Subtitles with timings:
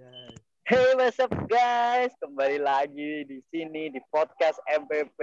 [0.00, 0.32] Anjay.
[0.64, 2.08] Hey, what's up guys?
[2.24, 5.20] Kembali lagi di sini di podcast MPP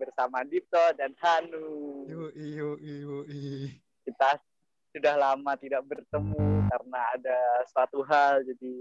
[0.00, 2.08] bersama Dipto dan Hanu.
[2.08, 3.68] Yoi, yoi, yoi.
[4.00, 4.40] Kita
[4.96, 6.40] sudah lama tidak bertemu
[6.72, 8.72] karena ada suatu hal, jadi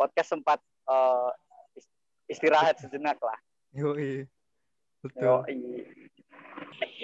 [0.00, 1.28] podcast sempat uh,
[2.24, 3.36] istirahat sejenak lah.
[3.76, 4.24] Yoi.
[5.04, 5.44] Betul.
[5.44, 5.84] Yoi.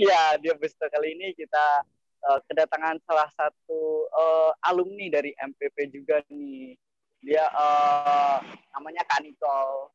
[0.00, 1.84] Iya, di episode kali ini kita
[2.24, 6.72] uh, kedatangan salah satu uh, alumni dari MPP juga nih
[7.26, 8.38] dia uh,
[8.78, 9.90] namanya Kanitol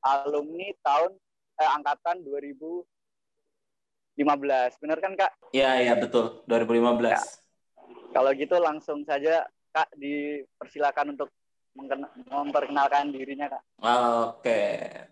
[0.00, 1.12] alumni tahun
[1.60, 4.16] eh, angkatan 2015
[4.80, 5.32] benar kan kak?
[5.52, 7.04] Iya iya betul 2015.
[7.04, 7.20] Ya.
[8.16, 9.44] Kalau gitu langsung saja
[9.76, 11.28] kak dipersilakan untuk
[12.32, 13.62] memperkenalkan dirinya kak.
[14.32, 14.60] Oke,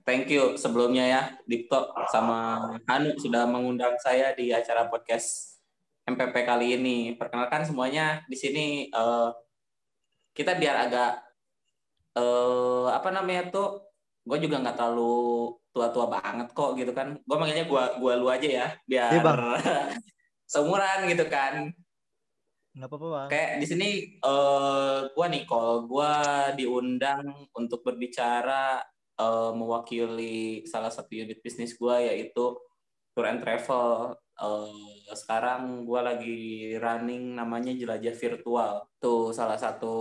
[0.08, 5.60] thank you sebelumnya ya Dipto sama Hanu sudah mengundang saya di acara podcast
[6.08, 7.12] MPP kali ini.
[7.14, 9.30] Perkenalkan semuanya di sini uh,
[10.34, 11.25] kita biar agak
[12.16, 13.84] uh, apa namanya tuh
[14.26, 17.14] gue juga nggak terlalu tua-tua banget kok gitu kan.
[17.22, 19.40] Gue makanya gue gua lu aja ya biar ya, bang.
[20.52, 21.70] seumuran gitu kan.
[22.74, 23.28] Nggak apa-apa bang.
[23.30, 23.88] Kayak di sini
[24.24, 26.12] uh, gue Nicole gue
[26.58, 28.82] diundang untuk berbicara
[29.20, 32.56] uh, mewakili salah satu unit bisnis gue yaitu
[33.14, 36.38] tour and travel uh, sekarang gue lagi
[36.76, 38.72] running namanya jelajah virtual.
[39.00, 39.96] Tuh salah satu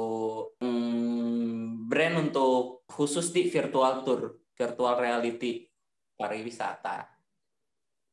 [0.60, 5.68] hmm, brand untuk khusus di virtual tour virtual reality
[6.16, 7.08] pariwisata.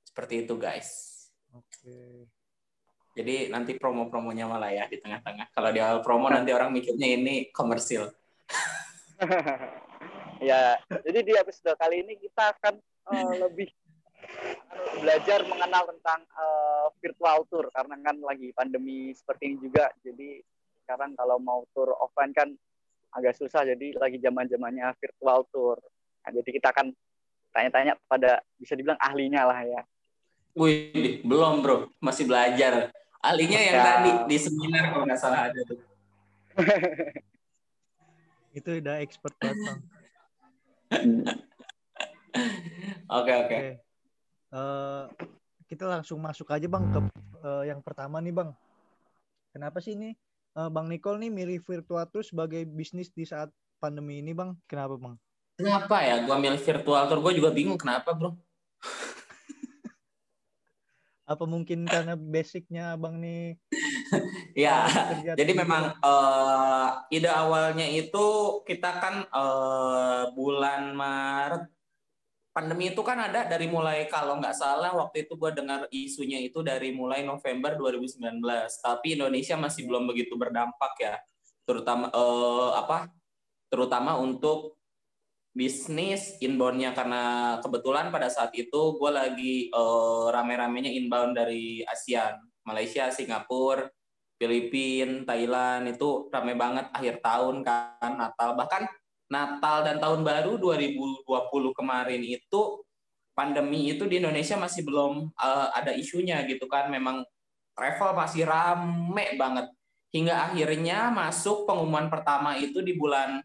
[0.02, 0.90] Seperti itu guys.
[1.52, 1.68] Oke.
[1.68, 2.16] Okay.
[3.12, 5.52] jadi nanti promo-promonya malah ya di tengah-tengah.
[5.52, 8.08] Kalau di awal promo nanti orang mikirnya ini komersil.
[10.42, 10.74] Ya
[11.06, 12.74] jadi di episode kali ini kita akan
[13.14, 13.70] uh, lebih
[14.72, 20.40] belajar mengenal tentang uh, virtual tour karena kan lagi pandemi seperti ini juga jadi
[20.84, 22.48] sekarang kalau mau tour offline kan
[23.12, 25.76] agak susah jadi lagi zaman zamannya virtual tour
[26.24, 26.96] nah, jadi kita akan
[27.52, 29.82] tanya-tanya pada bisa dibilang ahlinya lah ya
[30.52, 32.92] Wih, belum bro, masih belajar.
[33.24, 33.84] Ahlinya yang ya.
[33.88, 35.80] tadi di seminar kalau nggak salah ada tuh.
[38.58, 39.80] Itu udah expert banget
[43.16, 43.80] Oke oke.
[44.52, 45.08] Uh,
[45.64, 47.00] kita langsung masuk aja bang ke
[47.40, 48.52] uh, yang pertama nih bang.
[49.48, 50.12] Kenapa sih ini
[50.60, 53.48] uh, bang Nicole nih milih virtual tour sebagai bisnis di saat
[53.80, 54.52] pandemi ini bang?
[54.68, 55.16] Kenapa bang?
[55.56, 56.20] Kenapa ya?
[56.28, 58.36] Gua milih virtual tour, gue juga bingung kenapa bro.
[61.32, 63.44] Apa mungkin karena basicnya bang nih?
[64.68, 64.84] ya,
[65.32, 71.72] jadi memang uh, ide awalnya itu kita kan uh, bulan Maret
[72.52, 76.60] pandemi itu kan ada dari mulai kalau nggak salah waktu itu gue dengar isunya itu
[76.60, 78.20] dari mulai November 2019
[78.84, 81.16] tapi Indonesia masih belum begitu berdampak ya.
[81.64, 83.08] Terutama eh, apa
[83.72, 84.76] terutama untuk
[85.56, 86.92] bisnis inboundnya.
[86.92, 92.36] Karena kebetulan pada saat itu gue lagi eh, rame-ramenya inbound dari ASEAN
[92.68, 93.88] Malaysia Singapura
[94.36, 95.88] Filipina Thailand.
[95.88, 98.52] Itu rame banget akhir tahun kan Natal.
[98.60, 99.01] Bahkan
[99.32, 101.24] Natal dan Tahun Baru 2020
[101.72, 102.84] kemarin itu
[103.32, 106.92] pandemi itu di Indonesia masih belum uh, ada isunya gitu kan.
[106.92, 107.24] Memang
[107.72, 109.72] travel masih rame banget.
[110.12, 113.40] Hingga akhirnya masuk pengumuman pertama itu di bulan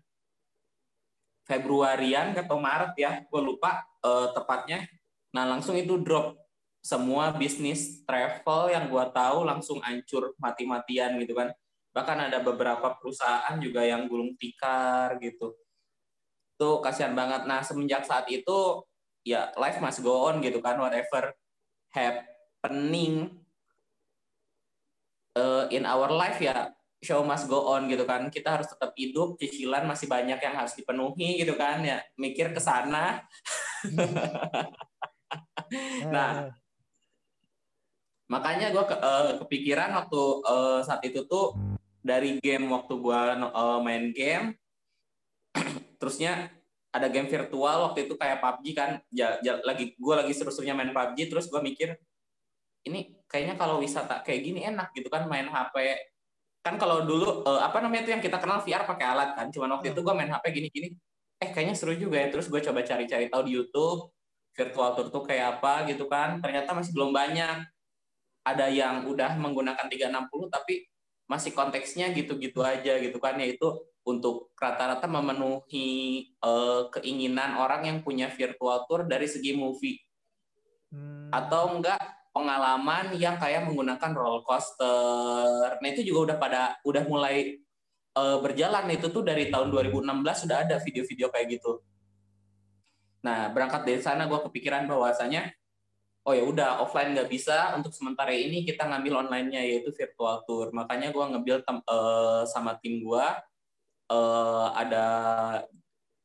[1.47, 4.83] Februarian atau Maret ya, gue lupa uh, tepatnya.
[5.31, 6.35] Nah langsung itu drop
[6.83, 11.55] semua bisnis travel yang gue tahu langsung hancur mati-matian gitu kan.
[11.95, 15.55] Bahkan ada beberapa perusahaan juga yang gulung tikar gitu
[16.57, 17.45] tuh kasihan banget.
[17.45, 18.84] Nah semenjak saat itu
[19.23, 20.81] ya life must go on gitu kan.
[20.81, 21.31] Whatever
[21.94, 23.45] happening
[25.38, 28.28] uh, in our life ya show must go on gitu kan.
[28.34, 32.01] Kita harus tetap hidup cicilan masih banyak yang harus dipenuhi gitu kan ya.
[32.18, 33.22] Mikir ke sana.
[36.07, 36.47] Nah
[38.28, 41.56] makanya gue ke, uh, kepikiran waktu uh, saat itu tuh
[42.03, 44.51] dari game waktu gue uh, main game
[45.97, 46.53] terusnya
[46.94, 48.91] ada game virtual waktu itu kayak PUBG kan.
[49.13, 51.97] Ya, ya lagi gue lagi seru-serunya main PUBG terus gue mikir
[52.88, 55.75] ini kayaknya kalau wisata kayak gini enak gitu kan main HP
[56.63, 59.79] kan kalau dulu uh, apa namanya itu yang kita kenal VR pakai alat kan cuman
[59.79, 60.89] waktu itu gue main HP gini-gini.
[61.39, 62.27] Eh kayaknya seru juga ya.
[62.27, 64.11] Terus gue coba cari-cari tahu di YouTube
[64.57, 66.43] virtual tour tuh kayak apa gitu kan.
[66.43, 67.57] Ternyata masih belum banyak.
[68.43, 70.88] Ada yang udah menggunakan 360 tapi
[71.27, 73.39] masih konteksnya gitu-gitu aja gitu kan.
[73.39, 73.67] Yaitu
[74.07, 80.00] untuk rata-rata memenuhi uh, keinginan orang yang punya virtual tour dari segi movie
[80.95, 81.27] hmm.
[81.36, 82.00] atau enggak
[82.31, 85.75] pengalaman yang kayak menggunakan roller coaster.
[85.81, 87.59] Nah itu juga udah pada udah mulai
[88.15, 91.81] uh, berjalan itu tuh dari tahun 2016 sudah ada video-video kayak gitu.
[93.25, 95.51] Nah, berangkat dari sana gue kepikiran bahwasanya
[96.27, 100.69] oh ya udah offline nggak bisa untuk sementara ini kita ngambil online-nya yaitu virtual tour.
[100.71, 103.27] Makanya gue ngambil uh, sama tim gue
[104.12, 105.06] uh, ada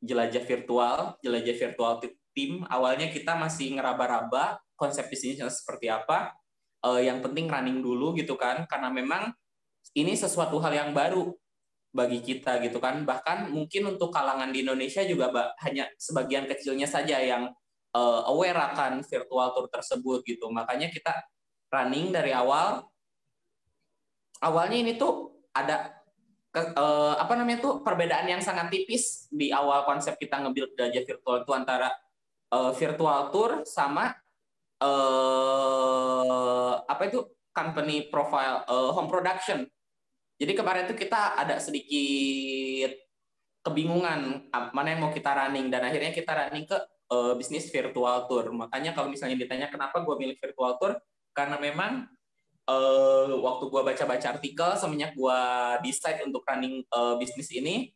[0.03, 2.03] jelajah virtual, jelajah virtual
[2.35, 2.67] tim.
[2.67, 6.35] Awalnya kita masih ngeraba-raba konsep bisnisnya seperti apa.
[6.83, 9.31] Uh, yang penting running dulu gitu kan, karena memang
[9.95, 11.31] ini sesuatu hal yang baru
[11.95, 13.07] bagi kita gitu kan.
[13.07, 15.31] Bahkan mungkin untuk kalangan di Indonesia juga
[15.63, 17.47] hanya sebagian kecilnya saja yang
[17.95, 20.51] uh, aware akan virtual tour tersebut gitu.
[20.51, 21.15] Makanya kita
[21.71, 22.83] running dari awal.
[24.43, 26.02] Awalnya ini tuh ada
[26.53, 31.01] ke, uh, apa namanya tuh perbedaan yang sangat tipis di awal konsep kita nge-build gajah
[31.01, 31.89] virtual itu antara
[32.53, 34.13] uh, virtual tour sama
[34.77, 39.65] uh, apa itu company profile uh, home production.
[40.37, 42.93] Jadi kemarin itu kita ada sedikit
[43.63, 46.77] kebingungan mana yang mau kita running dan akhirnya kita running ke
[47.09, 48.53] uh, bisnis virtual tour.
[48.53, 50.99] Makanya kalau misalnya ditanya kenapa gue milih virtual tour,
[51.33, 52.05] karena memang
[52.67, 55.39] uh, waktu gue baca-baca artikel semenjak gue
[55.83, 57.91] decide untuk running uh, bisnis ini,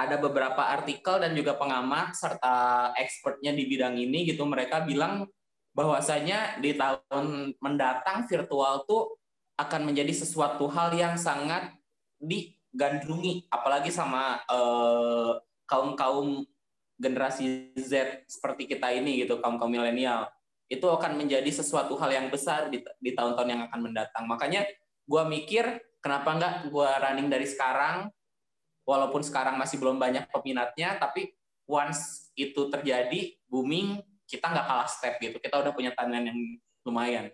[0.00, 5.28] ada beberapa artikel dan juga pengamat serta expertnya di bidang ini gitu mereka bilang
[5.76, 9.20] bahwasanya di tahun mendatang virtual tuh
[9.60, 11.68] akan menjadi sesuatu hal yang sangat
[12.16, 14.40] digandrungi apalagi sama
[15.68, 16.48] kaum kaum
[16.96, 20.32] generasi Z seperti kita ini gitu kaum kaum milenial
[20.70, 24.24] itu akan menjadi sesuatu hal yang besar di, di tahun-tahun yang akan mendatang.
[24.30, 24.62] Makanya
[25.02, 25.66] gue mikir
[25.98, 28.06] kenapa nggak gue running dari sekarang
[28.86, 31.34] walaupun sekarang masih belum banyak peminatnya tapi
[31.66, 33.98] once itu terjadi booming
[34.30, 35.42] kita nggak kalah step gitu.
[35.42, 36.40] Kita udah punya timeline yang
[36.86, 37.26] lumayan.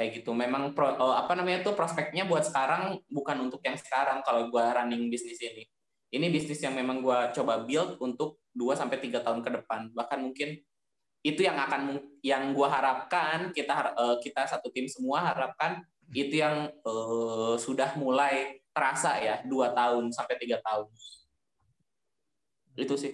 [0.00, 0.32] Kayak gitu.
[0.32, 4.64] Memang pro, uh, apa namanya tuh prospeknya buat sekarang bukan untuk yang sekarang kalau gue
[4.64, 5.68] running bisnis ini.
[6.08, 9.92] Ini bisnis yang memang gue coba build untuk 2 sampai tiga tahun ke depan.
[9.92, 10.56] Bahkan mungkin
[11.20, 16.72] itu yang akan yang gue harapkan kita uh, kita satu tim semua harapkan itu yang
[16.82, 20.88] uh, sudah mulai terasa ya dua tahun sampai tiga tahun
[22.80, 23.12] itu sih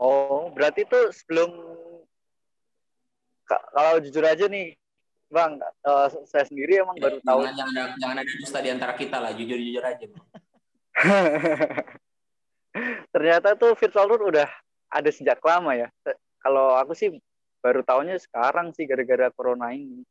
[0.00, 1.52] oh berarti tuh sebelum
[3.44, 4.72] kalau jujur aja nih
[5.32, 5.52] bang
[5.88, 9.16] uh, saya sendiri emang ya, baru tahu jangan, jangan jangan ada dusta di antara kita
[9.20, 10.26] lah jujur jujur aja bang.
[13.12, 14.48] Ternyata tuh virtual tour udah
[14.92, 15.88] ada sejak lama ya.
[16.42, 17.14] Kalau aku sih
[17.62, 20.02] baru tahunya sekarang sih gara-gara corona ini.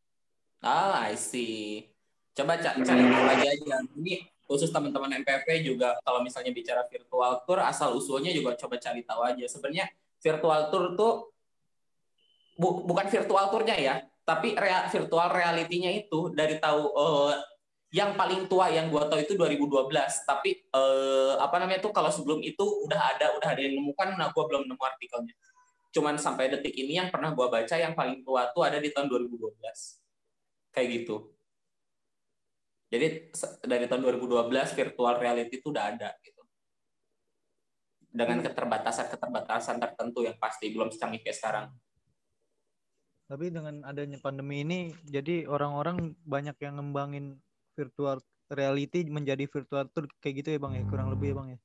[0.63, 1.91] Ah, I see.
[2.31, 3.83] Coba cari tahu lagi aja.
[3.99, 9.03] Ini khusus teman-teman MPP juga kalau misalnya bicara virtual tour asal usulnya juga coba cari
[9.03, 9.45] tahu aja.
[9.51, 9.91] Sebenarnya
[10.23, 11.13] virtual tour tuh
[12.55, 17.35] bu, bukan virtual tournya ya, tapi rea, virtual realitinya itu dari tahu uh,
[17.91, 19.91] yang paling tua yang gue tahu itu 2012
[20.23, 24.31] tapi eh, apa namanya tuh kalau sebelum itu udah ada udah ada yang nemukan nah
[24.31, 25.35] gue belum nemu artikelnya
[25.91, 29.11] cuman sampai detik ini yang pernah gue baca yang paling tua tuh ada di tahun
[29.11, 29.59] 2012
[30.71, 31.35] kayak gitu.
[32.91, 33.31] Jadi
[33.63, 36.43] dari tahun 2012 virtual reality itu udah ada gitu.
[38.11, 38.47] Dengan hmm.
[38.51, 41.67] keterbatasan-keterbatasan tertentu yang pasti belum secanggih kayak sekarang.
[43.31, 47.39] Tapi dengan adanya pandemi ini jadi orang-orang banyak yang ngembangin
[47.79, 48.19] virtual
[48.51, 50.83] reality menjadi virtual tour kayak gitu ya bang ya?
[50.91, 51.59] Kurang lebih ya bang ya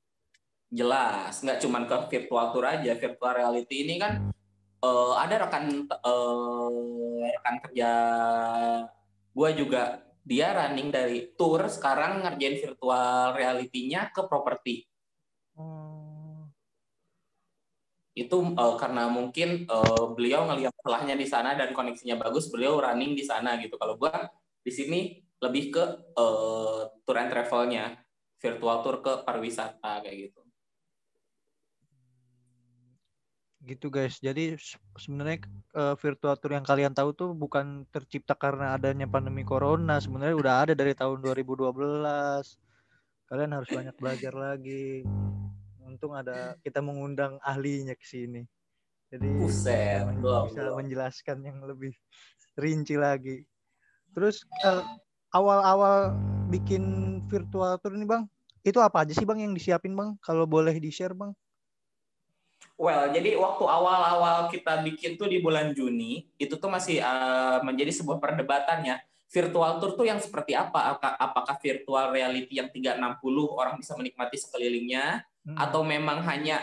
[0.67, 2.91] jelas nggak cuma ke virtual tour aja.
[2.95, 4.31] Virtual reality ini kan
[4.83, 7.91] uh, ada rekan uh, rekan kerja
[9.31, 9.83] gue juga.
[10.27, 14.83] Dia running dari tour sekarang ngerjain virtual reality-nya ke properti.
[15.57, 16.51] Hmm.
[18.17, 23.13] itu uh, karena mungkin uh, beliau ngelihat celahnya di sana dan koneksinya bagus beliau running
[23.13, 23.77] di sana gitu.
[23.77, 24.09] Kalau gue
[24.65, 25.83] di sini lebih ke
[26.17, 27.93] uh, tour and travelnya.
[28.41, 30.46] Virtual tour ke pariwisata kayak gitu
[33.67, 34.23] gitu guys.
[34.23, 34.55] Jadi
[34.95, 35.43] sebenarnya
[35.75, 39.99] uh, virtual tour yang kalian tahu tuh bukan tercipta karena adanya pandemi corona.
[39.99, 41.67] Sebenarnya udah ada dari tahun 2012
[43.27, 45.03] kalian harus banyak belajar lagi.
[45.83, 48.47] Untung ada kita mengundang ahlinya ke sini.
[49.07, 51.95] Jadi Buset, bisa menjelaskan yang lebih
[52.59, 53.43] rinci lagi.
[54.11, 54.83] Terus uh,
[55.31, 56.11] awal-awal
[56.51, 56.83] bikin
[57.31, 58.27] virtual tour ini bang,
[58.67, 60.19] itu apa aja sih bang yang disiapin bang?
[60.19, 61.31] Kalau boleh di share bang?
[62.77, 67.89] Well, jadi waktu awal-awal kita bikin tuh di bulan Juni, itu tuh masih uh, menjadi
[67.89, 69.01] sebuah perdebatan ya.
[69.27, 70.95] Virtual tour tuh yang seperti apa?
[71.17, 73.17] Apakah virtual reality yang 360
[73.49, 75.57] orang bisa menikmati sekelilingnya, hmm.
[75.57, 76.61] atau memang hanya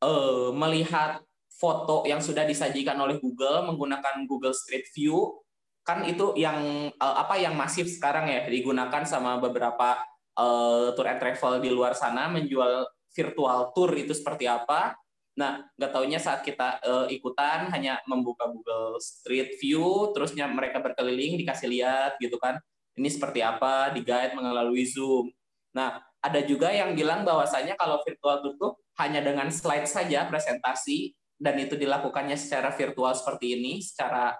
[0.00, 5.44] uh, melihat foto yang sudah disajikan oleh Google menggunakan Google Street View
[5.84, 10.00] kan itu yang uh, apa yang masif sekarang ya digunakan sama beberapa
[10.36, 14.94] uh, tour and travel di luar sana menjual virtual tour itu seperti apa.
[15.38, 21.38] Nah, nggak taunya saat kita uh, ikutan hanya membuka Google Street View, terusnya mereka berkeliling
[21.38, 22.58] dikasih lihat gitu kan.
[22.98, 25.30] Ini seperti apa, di guide melalui Zoom.
[25.72, 31.16] Nah, ada juga yang bilang bahwasanya kalau virtual tour tuh hanya dengan slide saja presentasi
[31.40, 34.36] dan itu dilakukannya secara virtual seperti ini, secara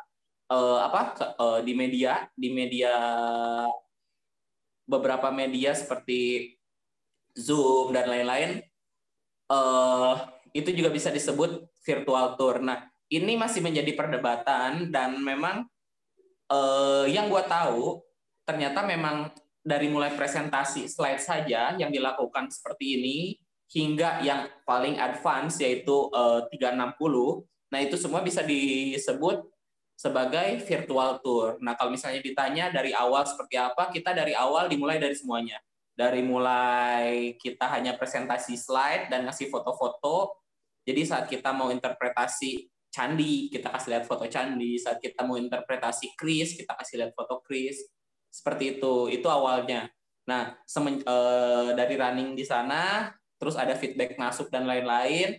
[0.52, 2.92] uh, apa uh, di media, di media
[4.84, 6.52] beberapa media seperti
[7.32, 8.60] Zoom dan lain-lain,
[9.48, 10.18] uh,
[10.50, 12.58] itu juga bisa disebut virtual tour.
[12.62, 15.66] Nah, ini masih menjadi perdebatan dan memang
[16.50, 18.02] uh, yang gue tahu
[18.46, 19.30] ternyata memang
[19.60, 23.18] dari mulai presentasi slide saja yang dilakukan seperti ini
[23.70, 26.90] hingga yang paling advance yaitu uh, 360.
[27.70, 29.46] Nah, itu semua bisa disebut
[29.94, 31.60] sebagai virtual tour.
[31.62, 35.60] Nah, kalau misalnya ditanya dari awal seperti apa, kita dari awal dimulai dari semuanya.
[35.94, 40.32] Dari mulai kita hanya presentasi slide dan ngasih foto-foto.
[40.86, 44.80] Jadi saat kita mau interpretasi candi, kita kasih lihat foto candi.
[44.80, 47.84] Saat kita mau interpretasi kris, kita kasih lihat foto kris
[48.30, 49.90] seperti itu, itu awalnya.
[50.30, 51.16] Nah, semen, e,
[51.74, 55.34] dari running di sana, terus ada feedback masuk dan lain-lain.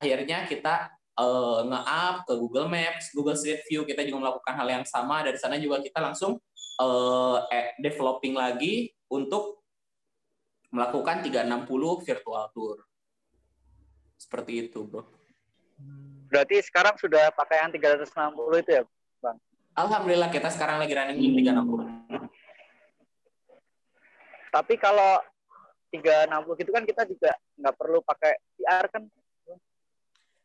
[0.00, 1.26] Akhirnya kita e,
[1.68, 5.20] nge-up ke Google Maps, Google Street View, kita juga melakukan hal yang sama.
[5.20, 6.40] Dari sana juga kita langsung
[6.80, 6.88] e,
[7.84, 9.61] developing lagi untuk
[10.72, 11.68] melakukan 360
[12.02, 12.80] virtual tour.
[14.16, 15.04] Seperti itu, bro.
[16.32, 18.08] Berarti sekarang sudah pakai yang 360
[18.64, 18.82] itu ya,
[19.20, 19.36] Bang?
[19.76, 22.32] Alhamdulillah kita sekarang lagi running di 360.
[24.52, 25.20] Tapi kalau
[25.92, 29.04] 360 gitu kan kita juga nggak perlu pakai VR kan?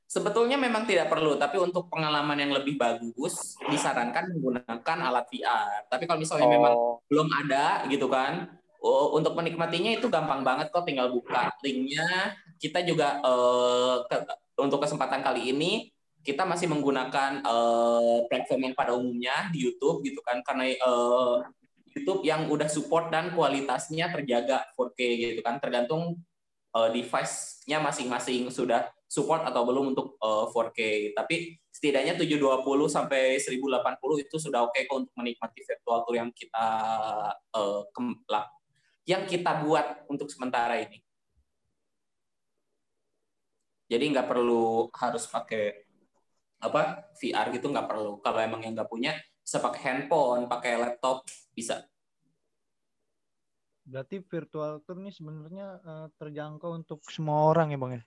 [0.08, 5.84] Sebetulnya memang tidak perlu, tapi untuk pengalaman yang lebih bagus disarankan menggunakan alat VR.
[5.92, 6.54] Tapi kalau misalnya oh.
[6.56, 6.74] memang
[7.12, 12.38] belum ada gitu kan, untuk menikmatinya itu gampang banget kok, tinggal buka linknya.
[12.58, 14.18] Kita juga uh, ke,
[14.62, 15.90] untuk kesempatan kali ini
[16.22, 20.44] kita masih menggunakan uh, platform yang pada umumnya di YouTube gitu kan.
[20.44, 21.42] Karena uh,
[21.96, 25.00] YouTube yang udah support dan kualitasnya terjaga 4K
[25.38, 25.58] gitu kan.
[25.58, 26.20] Tergantung
[26.78, 34.26] uh, device-nya masing-masing sudah support atau belum untuk uh, 4K tapi setidaknya 720 sampai 1080
[34.28, 36.68] itu sudah oke okay untuk menikmati virtual tour yang kita
[37.56, 37.82] uh,
[39.08, 41.00] yang kita buat untuk sementara ini
[43.88, 45.88] jadi nggak perlu harus pakai
[46.60, 48.20] apa VR gitu nggak perlu.
[48.20, 51.24] Kalau emang yang nggak punya bisa pakai handphone, pakai laptop
[51.56, 51.88] bisa.
[53.88, 58.04] Berarti virtual tour ini sebenarnya uh, terjangkau untuk semua orang ya bang ya?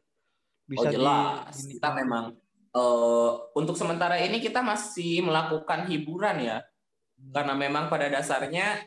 [0.68, 1.54] Bisa oh jelas.
[1.64, 2.36] Di, kita memang
[2.76, 7.32] uh, untuk sementara ini kita masih melakukan hiburan ya, hmm.
[7.32, 8.84] karena memang pada dasarnya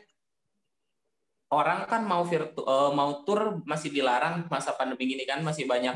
[1.54, 5.94] orang kan mau virtu uh, mau tour masih dilarang masa pandemi ini kan masih banyak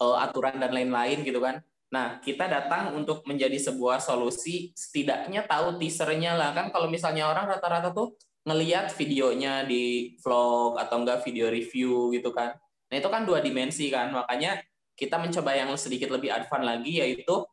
[0.00, 1.64] uh, aturan dan lain-lain gitu kan.
[1.88, 6.52] Nah, kita datang untuk menjadi sebuah solusi, setidaknya tahu teasernya lah.
[6.52, 8.12] Kan kalau misalnya orang rata-rata tuh
[8.44, 12.52] ngeliat videonya di vlog atau enggak video review gitu kan.
[12.92, 14.12] Nah, itu kan dua dimensi kan.
[14.12, 14.60] Makanya
[14.92, 17.46] kita mencoba yang sedikit lebih advance lagi yaitu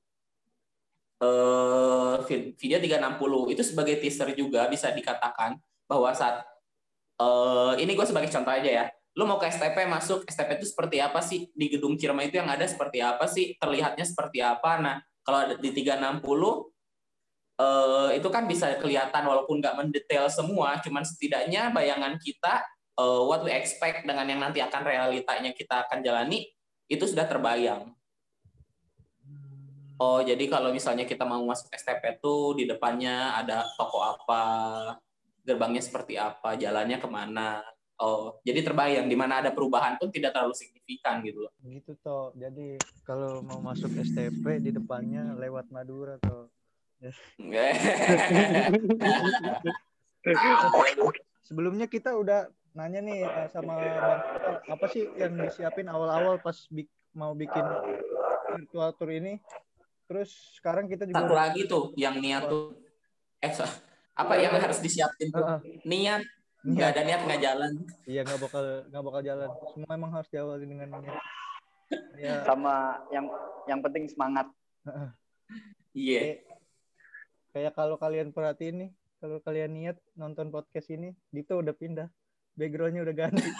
[1.22, 2.18] uh,
[2.60, 6.42] video 360 itu sebagai teaser juga bisa dikatakan bahwa saat
[7.20, 8.86] uh, ini gue sebagai contoh aja ya.
[9.16, 11.48] Lu mau ke STP masuk STP itu seperti apa sih?
[11.56, 13.56] Di gedung Cirema itu yang ada seperti apa sih?
[13.56, 14.76] Terlihatnya seperti apa?
[14.76, 16.22] Nah kalau di 360
[17.58, 22.62] eh, itu kan bisa kelihatan walaupun nggak mendetail semua cuman setidaknya bayangan kita
[23.00, 26.46] eh, what we expect dengan yang nanti akan realitanya kita akan jalani
[26.86, 27.90] itu sudah terbayang.
[29.96, 34.44] Oh jadi kalau misalnya kita mau masuk STP tuh di depannya ada toko apa
[35.46, 37.62] gerbangnya seperti apa jalannya ke mana
[37.96, 41.52] Oh, jadi terbayang di mana ada perubahan pun tidak terlalu signifikan gitu loh.
[41.64, 42.36] Gitu toh.
[42.36, 42.76] Jadi
[43.08, 46.52] kalau mau masuk STP di depannya lewat Madura toh.
[51.48, 54.20] Sebelumnya kita udah nanya nih eh, sama Bang
[54.68, 56.84] apa sih yang disiapin awal-awal pas bi
[57.16, 57.64] mau bikin
[58.60, 59.40] virtual tour ini.
[60.12, 62.76] Terus sekarang kita juga satu lagi tuh yang niat tuh
[63.40, 63.56] eh
[64.16, 65.60] apa yang harus disiapin tuh?
[65.84, 66.24] Niat.
[66.66, 67.72] Nggak ada niat nggak jalan.
[68.10, 69.50] Iya nggak bakal nggak bakal jalan.
[69.76, 71.20] Semua emang harus diawali dengan niat.
[72.18, 72.42] Ya.
[72.42, 73.30] sama yang
[73.70, 74.50] yang penting semangat.
[75.94, 76.42] Iya.
[76.42, 76.42] Yeah.
[77.56, 78.92] kayak kalau kalian perhatiin nih
[79.22, 82.10] kalau kalian niat nonton podcast ini Dito udah pindah.
[82.56, 83.44] Backgroundnya udah ganti.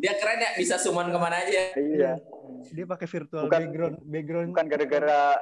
[0.00, 1.76] Dia keren ya bisa summon ke mana aja.
[1.76, 2.12] Iya.
[2.72, 4.48] Dia pakai virtual bukan, background background.
[4.56, 5.36] bukan gara-gara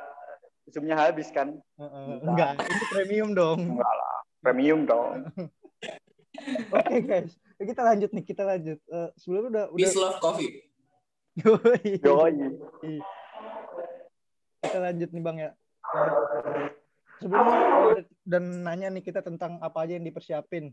[0.69, 1.57] visumnya habis kan.
[1.81, 3.59] Uh, enggak, ini premium dong.
[3.73, 5.25] Enggak lah, premium dong.
[6.71, 8.79] Oke okay, guys, kita lanjut nih, kita lanjut.
[8.93, 9.81] Uh, sebelum udah udah.
[9.81, 10.69] Peace love coffee.
[11.41, 11.99] Yoi.
[12.05, 13.01] Yoi.
[14.61, 15.51] Kita lanjut nih bang ya.
[15.89, 16.69] Uh,
[17.19, 17.47] sebelum
[18.29, 20.71] dan nanya nih kita tentang apa aja yang dipersiapin.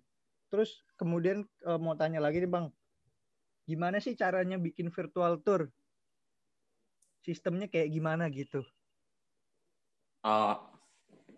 [0.51, 2.67] Terus kemudian uh, mau tanya lagi nih bang,
[3.65, 5.71] gimana sih caranya bikin virtual tour?
[7.25, 8.61] Sistemnya kayak gimana gitu?
[10.25, 10.57] Oh,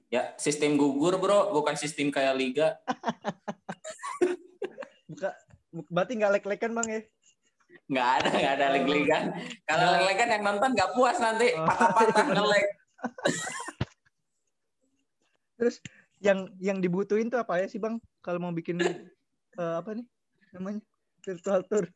[0.08, 2.80] ya sistem gugur bro, bukan sistem kayak liga.
[5.12, 5.36] Buka,
[5.92, 7.02] berarti nggak lek-lekan bang ya?
[7.88, 9.24] Nggak ada, nggak ada leg-legan.
[9.68, 11.68] Kalau lek-lekan yang nonton nggak puas nanti, oh.
[11.68, 12.66] patah-patah ngelek.
[15.60, 15.84] Terus
[16.24, 18.00] yang yang dibutuhin tuh apa ya sih bang?
[18.24, 20.08] Kalau mau bikin uh, apa nih
[20.56, 20.80] namanya
[21.28, 21.92] virtual tour?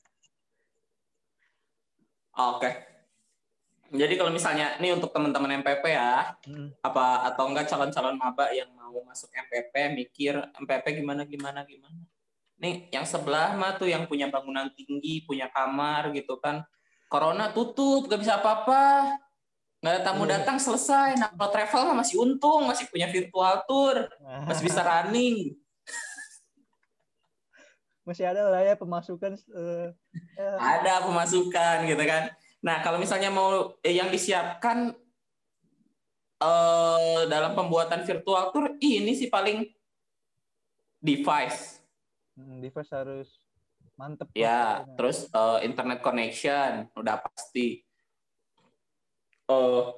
[2.36, 2.91] Oke.
[3.92, 6.80] Jadi kalau misalnya ini untuk teman-teman MPP ya, hmm.
[6.80, 10.34] apa atau enggak calon-calon maba yang mau masuk MPP mikir
[10.64, 12.00] MPP gimana gimana gimana.
[12.64, 16.64] Nih yang sebelah mah tuh yang punya bangunan tinggi, punya kamar gitu kan.
[17.12, 19.12] Corona tutup, gak bisa apa-apa.
[19.84, 20.34] Nggak ada tamu hmm.
[20.40, 21.20] datang selesai.
[21.20, 24.08] Nah kalau travel mah masih untung, masih punya virtual tour,
[24.48, 25.60] masih bisa running
[28.02, 29.94] masih ada lah ya pemasukan uh,
[30.42, 30.58] uh.
[30.58, 34.94] ada pemasukan gitu kan nah kalau misalnya mau eh, yang disiapkan
[36.42, 39.70] uh, dalam pembuatan virtual tour ini sih paling
[40.98, 41.82] device.
[42.34, 43.30] Hmm, device harus
[43.98, 47.86] mantep ya terus uh, internet connection udah pasti.
[49.52, 49.94] Uh,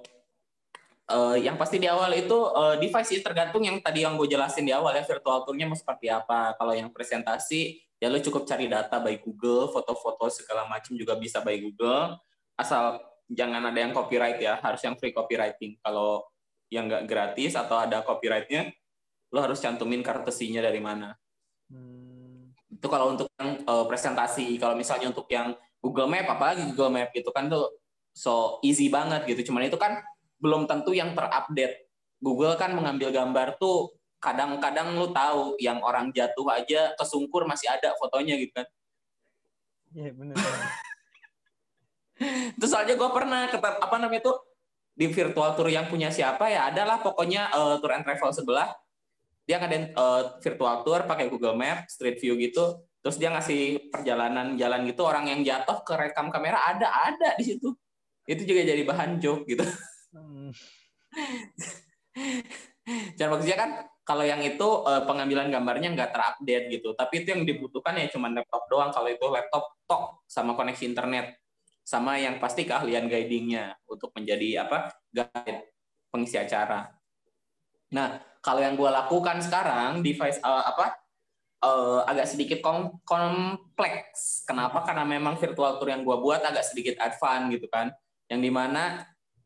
[1.13, 4.65] uh, yang pasti di awal itu uh, device itu tergantung yang tadi yang gue jelasin
[4.65, 6.57] di awal ya virtual tournya mau seperti apa.
[6.57, 11.39] Kalau yang presentasi ya lo cukup cari data by Google, foto-foto segala macam juga bisa
[11.39, 12.19] by Google,
[12.59, 15.77] asal jangan ada yang copyright ya, harus yang free copywriting.
[15.81, 16.25] Kalau
[16.69, 18.73] yang nggak gratis atau ada copyrightnya,
[19.33, 21.13] lo harus cantumin kartesinya dari mana.
[21.69, 22.53] Hmm.
[22.69, 27.09] Itu kalau untuk yang uh, presentasi, kalau misalnya untuk yang Google Map, apalagi Google Map
[27.13, 27.69] gitu kan tuh
[28.13, 29.51] so easy banget gitu.
[29.51, 30.01] Cuman itu kan
[30.41, 31.89] belum tentu yang terupdate.
[32.23, 33.91] Google kan mengambil gambar tuh
[34.23, 38.67] kadang-kadang lu tahu yang orang jatuh aja kesungkur masih ada fotonya gitu kan
[39.91, 40.39] iya benar
[42.57, 44.33] terus soalnya gue pernah ketep, apa namanya itu
[44.93, 48.69] di virtual tour yang punya siapa ya adalah pokoknya uh, tour and travel sebelah
[49.43, 54.55] dia ngadain uh, virtual tour pakai Google Map Street View gitu terus dia ngasih perjalanan
[54.55, 57.73] jalan gitu orang yang jatuh ke rekam kamera ada ada di situ
[58.29, 59.65] itu juga jadi bahan joke gitu
[60.13, 60.53] hmm.
[63.17, 63.69] maksudnya kan
[64.03, 66.91] kalau yang itu uh, pengambilan gambarnya nggak terupdate gitu.
[66.91, 68.91] Tapi itu yang dibutuhkan ya cuma laptop doang.
[68.91, 71.39] Kalau itu laptop tok sama koneksi internet,
[71.83, 75.67] sama yang pasti keahlian guidingnya untuk menjadi apa guide
[76.07, 76.87] pengisi acara.
[77.93, 81.03] Nah, kalau yang gue lakukan sekarang device uh, apa
[81.63, 84.43] uh, agak sedikit kom kompleks.
[84.47, 84.83] Kenapa?
[84.83, 87.91] Karena memang virtual tour yang gue buat agak sedikit advance gitu kan.
[88.27, 88.83] Yang di mana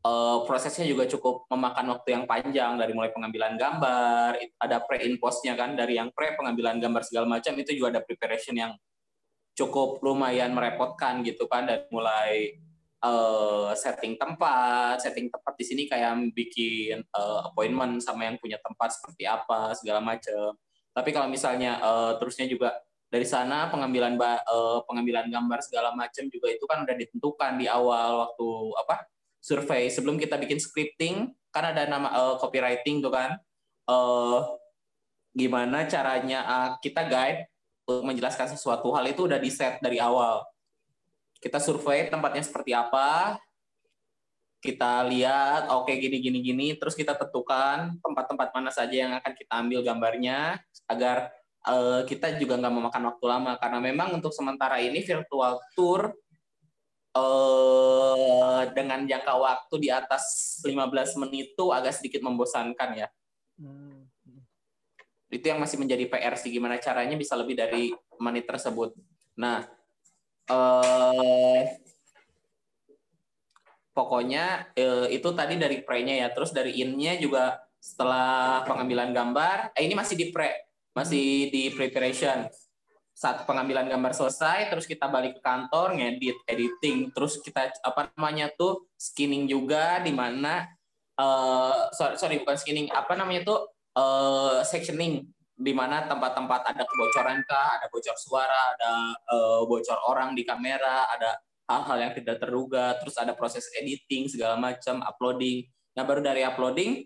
[0.02, 5.18] uh, prosesnya juga cukup memakan waktu yang panjang dari mulai pengambilan gambar, ada pre in
[5.18, 8.72] postnya kan dari yang pre pengambilan gambar segala macam itu juga ada preparation yang
[9.58, 12.54] cukup lumayan merepotkan gitu kan dari mulai
[13.02, 18.94] uh, setting tempat, setting tempat di sini kayak bikin uh, appointment sama yang punya tempat
[18.94, 20.54] seperti apa segala macam.
[20.94, 22.70] Tapi kalau misalnya uh, terusnya juga
[23.10, 28.28] dari sana pengambilan uh, pengambilan gambar segala macam juga itu kan udah ditentukan di awal
[28.28, 28.48] waktu
[28.84, 33.40] apa survei sebelum kita bikin scripting kan ada nama uh, copywriting tuh kan
[33.88, 34.44] uh,
[35.32, 37.48] gimana caranya uh, kita guide
[37.88, 40.44] untuk menjelaskan sesuatu hal itu udah di set dari awal
[41.40, 43.40] kita survei tempatnya seperti apa
[44.60, 49.32] kita lihat oke okay, gini gini gini terus kita tentukan tempat-tempat mana saja yang akan
[49.32, 51.32] kita ambil gambarnya agar
[51.64, 56.12] uh, kita juga nggak memakan waktu lama karena memang untuk sementara ini virtual tour
[57.16, 63.08] uh, dengan jangka waktu di atas 15 menit itu agak sedikit membosankan ya.
[63.56, 63.97] Hmm.
[65.28, 68.96] Itu yang masih menjadi PR sih gimana caranya bisa lebih dari menit tersebut.
[69.36, 69.64] Nah,
[70.48, 71.62] uh,
[73.92, 76.28] pokoknya uh, itu tadi dari pre-nya ya.
[76.32, 80.50] Terus dari in-nya juga setelah pengambilan gambar, eh ini masih di pre,
[80.96, 82.48] masih di preparation
[83.18, 88.46] saat pengambilan gambar selesai terus kita balik ke kantor ngedit editing terus kita apa namanya
[88.54, 90.70] tuh skinning juga di mana
[91.18, 95.26] uh, sorry, sorry bukan skinning apa namanya tuh uh, sectioning
[95.58, 98.92] di mana tempat-tempat ada kebocoran kah ada bocor suara ada
[99.26, 101.34] uh, bocor orang di kamera ada
[101.66, 105.66] hal-hal yang tidak terduga terus ada proses editing segala macam uploading
[105.98, 107.02] Nah baru dari uploading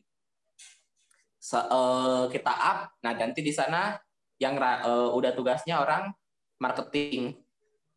[1.57, 2.93] uh, kita up.
[3.01, 3.97] Nah nanti di sana
[4.37, 6.13] yang uh, udah tugasnya orang
[6.61, 7.41] marketing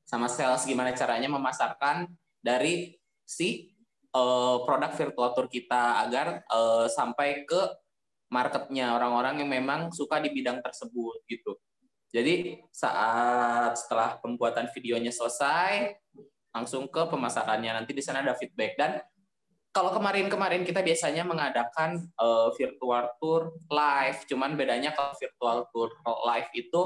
[0.08, 2.08] sama sales gimana caranya memasarkan
[2.39, 2.95] dari
[3.27, 3.75] si
[4.15, 7.60] uh, produk virtual tour kita agar uh, sampai ke
[8.29, 11.57] marketnya orang-orang yang memang suka di bidang tersebut gitu.
[12.09, 15.99] Jadi saat setelah pembuatan videonya selesai,
[16.55, 17.83] langsung ke pemasarannya.
[17.83, 19.03] Nanti di sana ada feedback dan
[19.75, 25.91] kalau kemarin-kemarin kita biasanya mengadakan uh, virtual tour live, cuman bedanya kalau virtual tour
[26.31, 26.81] live itu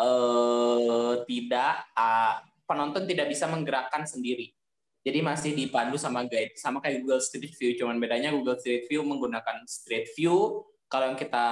[0.00, 4.56] uh, tidak uh, penonton tidak bisa menggerakkan sendiri.
[5.04, 9.04] Jadi masih dipandu sama guide, sama kayak Google Street View, cuman bedanya Google Street View
[9.04, 10.64] menggunakan Street View.
[10.88, 11.46] Kalau yang kita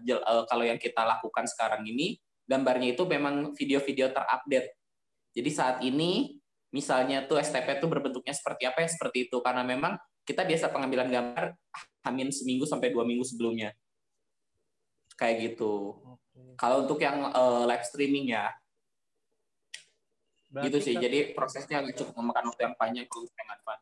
[0.00, 2.16] uh, kalau yang kita lakukan sekarang ini
[2.48, 4.80] gambarnya itu memang video-video terupdate.
[5.36, 6.40] Jadi saat ini
[6.72, 11.10] misalnya tuh STP tuh berbentuknya seperti apa ya seperti itu karena memang kita biasa pengambilan
[11.10, 11.52] gambar
[12.06, 13.76] hamin seminggu sampai dua minggu sebelumnya
[15.20, 16.00] kayak gitu.
[16.56, 18.48] Kalau untuk yang uh, live streaming ya,
[20.50, 20.94] berarti gitu sih.
[20.98, 23.78] Jadi prosesnya agak cukup memakan waktu yang panjang untuk dengan fun.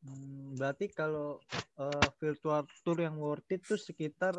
[0.00, 1.40] Hmm, berarti kalau
[1.76, 4.36] uh, virtual tour yang worth it tuh sekitar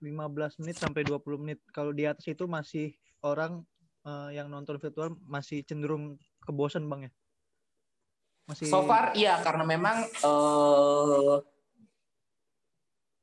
[0.00, 1.58] 15 menit sampai 20 menit.
[1.72, 2.92] Kalau di atas itu masih
[3.24, 3.64] orang
[4.04, 7.12] uh, yang nonton virtual masih cenderung kebosan bang ya?
[8.44, 8.68] Masih...
[8.68, 11.40] So far iya karena memang uh,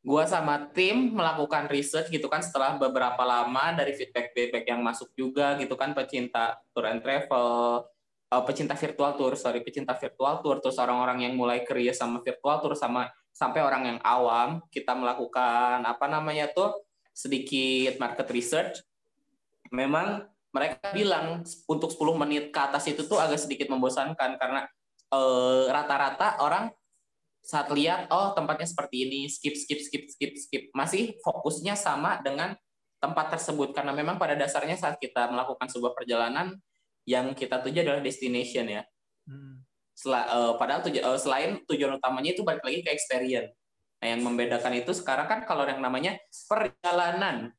[0.02, 5.14] gua sama tim melakukan research gitu kan setelah beberapa lama dari feedback feedback yang masuk
[5.14, 7.86] juga gitu kan pecinta tour and travel
[8.34, 12.58] uh, pecinta virtual tour sorry pecinta virtual tour terus orang-orang yang mulai curious sama virtual
[12.66, 16.76] tour sama sampai orang yang awam kita melakukan apa namanya tuh
[17.12, 18.76] sedikit market research.
[19.72, 24.68] Memang mereka bilang untuk 10 menit ke atas itu tuh agak sedikit membosankan karena
[25.12, 26.68] eh, rata-rata orang
[27.42, 32.54] saat lihat oh tempatnya seperti ini skip skip skip skip skip masih fokusnya sama dengan
[33.02, 36.54] tempat tersebut karena memang pada dasarnya saat kita melakukan sebuah perjalanan
[37.10, 38.86] yang kita tuju adalah destination ya.
[39.26, 39.66] Hmm.
[39.98, 43.58] Sel uh, eh, padahal tuj uh, selain tujuan utamanya itu balik lagi ke experience.
[44.02, 46.18] Nah, yang membedakan itu sekarang kan kalau yang namanya
[46.50, 47.54] perjalanan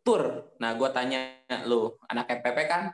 [0.00, 0.52] tour.
[0.56, 1.36] Nah, gue tanya
[1.68, 2.92] lu, anak MPP kan,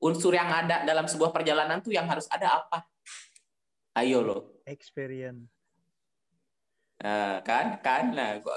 [0.00, 2.88] unsur yang ada dalam sebuah perjalanan tuh yang harus ada apa?
[3.94, 4.38] Ayo lo.
[4.66, 5.46] Experience.
[6.98, 8.10] Nah, kan, kan.
[8.10, 8.56] Nah, gue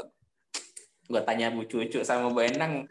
[1.08, 2.84] gue tanya Bu Cucu sama Bu Endang,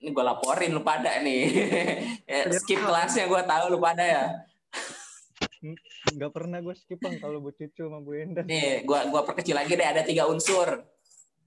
[0.00, 1.42] ini gue laporin lu pada nih.
[2.30, 4.24] ya, skip kelasnya gue tahu lu pada ya.
[6.14, 8.46] Gak pernah gue skip bang kalau Bu Cucu sama Bu Endang.
[8.46, 10.86] Nih, gue gua perkecil lagi deh ada tiga unsur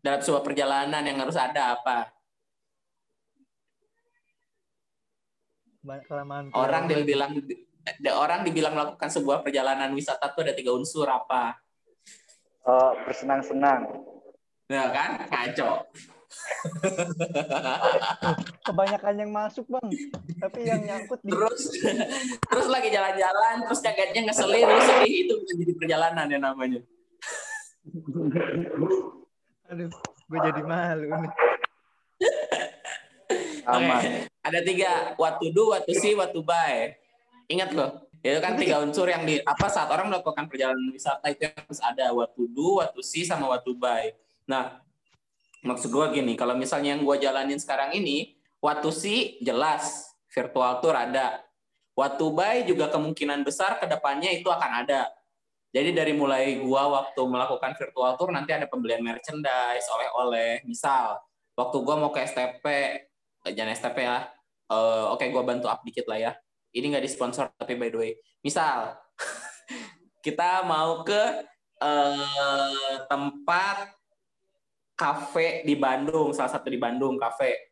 [0.03, 2.11] dalam sebuah perjalanan yang harus ada apa?
[5.79, 6.91] Kelamaan orang
[7.97, 11.57] dibilang orang dibilang melakukan sebuah perjalanan wisata itu ada tiga unsur apa?
[12.67, 14.05] Uh, bersenang-senang.
[14.69, 15.81] Ya kan, kacau.
[18.61, 19.89] Kebanyakan yang masuk bang,
[20.37, 21.33] tapi yang nyangkut di...
[21.33, 21.73] terus
[22.45, 26.81] terus lagi jalan-jalan, terus kagetnya ngeselin, terus sedih itu menjadi perjalanan ya namanya.
[29.73, 29.89] Aduh,
[30.29, 31.33] gue jadi malu nih.
[33.69, 34.25] Oke, okay.
[34.41, 36.93] ada tiga, what to do, what to see, what to buy.
[37.49, 41.49] Ingat loh, itu kan tiga unsur yang di apa saat orang melakukan perjalanan wisata itu
[41.49, 44.13] harus ada what to do, what to sama what to buy.
[44.45, 44.77] Nah,
[45.65, 48.93] maksud gue gini, kalau misalnya yang gue jalanin sekarang ini, what to
[49.41, 51.41] jelas, virtual tour ada.
[51.97, 55.11] What to buy juga kemungkinan besar ke depannya itu akan ada.
[55.69, 60.65] Jadi dari mulai gua waktu melakukan virtual tour nanti ada pembelian merchandise, oleh-oleh.
[60.65, 61.19] Misal
[61.53, 62.65] waktu gua mau ke STP,
[63.53, 64.31] jangan STP ya.
[64.69, 66.31] Uh, Oke, okay, gua bantu up dikit lah ya.
[66.69, 68.11] Ini nggak disponsor tapi by the way.
[68.45, 68.95] Misal
[70.25, 71.23] kita mau ke
[71.81, 73.93] uh, tempat
[74.93, 77.69] kafe di Bandung, salah satu di Bandung kafe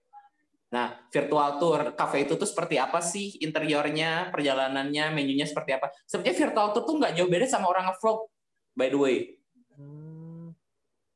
[0.67, 5.87] Nah, virtual tour cafe itu tuh seperti apa sih interiornya, perjalanannya, menunya seperti apa?
[6.03, 8.27] Sebenarnya virtual tour tuh nggak jauh beda sama orang ngevlog,
[8.75, 9.17] by the way.
[9.79, 10.51] Hmm.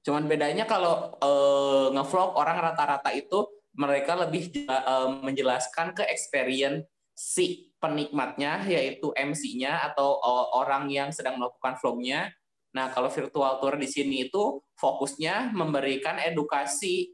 [0.08, 3.44] Cuman bedanya kalau uh, ngevlog orang rata-rata itu
[3.76, 11.42] mereka lebih uh, menjelaskan ke experience si penikmatnya, yaitu MC-nya atau uh, orang yang sedang
[11.42, 12.30] melakukan vlognya.
[12.72, 17.12] Nah, kalau virtual tour di sini itu fokusnya memberikan edukasi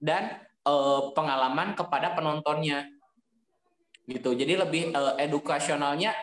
[0.00, 2.88] dan uh, pengalaman kepada penontonnya.
[4.06, 4.34] Gitu.
[4.34, 6.14] Jadi lebih uh, edukasionalnya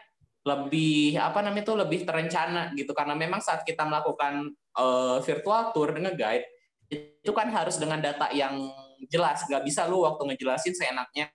[0.43, 2.91] lebih apa namanya itu lebih terencana gitu.
[2.91, 6.43] Karena memang saat kita melakukan uh, virtual tour dengan guide
[6.91, 8.59] itu kan harus dengan data yang
[9.07, 9.47] jelas.
[9.47, 11.31] Nggak bisa lu waktu ngejelasin seenaknya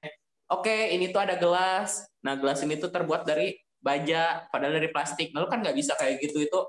[0.49, 2.09] oke okay, ini tuh ada gelas.
[2.25, 5.31] Nah gelas ini tuh terbuat dari baja padahal dari plastik.
[5.33, 6.45] Nah lu kan nggak bisa kayak gitu.
[6.45, 6.61] Itu